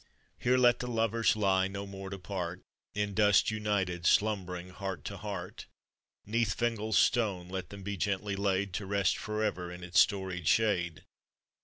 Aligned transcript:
Here 0.39 0.57
let 0.57 0.79
the 0.79 0.87
lovers 0.87 1.35
lie, 1.35 1.67
no 1.67 1.85
more 1.85 2.09
to 2.09 2.17
part, 2.17 2.63
In 2.95 3.13
dust 3.13 3.51
united, 3.51 4.07
slumbering 4.07 4.69
heart 4.71 5.05
to 5.05 5.17
heart; 5.17 5.67
'Neath 6.25 6.55
Fingal's 6.55 6.97
stone 6.97 7.49
let 7.49 7.69
them 7.69 7.83
be 7.83 7.97
gently 7.97 8.35
laid, 8.35 8.73
To 8.73 8.87
rest 8.87 9.15
forever 9.15 9.71
in 9.71 9.83
its 9.83 9.99
storied 9.99 10.47
shade. 10.47 11.05